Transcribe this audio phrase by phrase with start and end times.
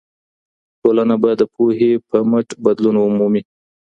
[0.79, 3.41] ټولنه به د پوهي په مټ بدلون ومومي.